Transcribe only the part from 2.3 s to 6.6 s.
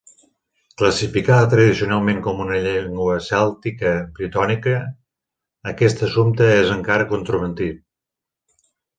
una llengua cèltica britònica, aquest assumpte